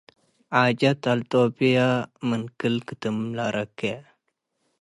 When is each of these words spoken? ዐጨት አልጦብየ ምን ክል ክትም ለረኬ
ዐጨት 0.61 1.01
አልጦብየ 1.11 1.77
ምን 2.27 2.41
ክል 2.59 2.75
ክትም 2.87 3.17
ለረኬ 3.37 3.79